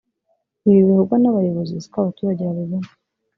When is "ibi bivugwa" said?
0.67-1.15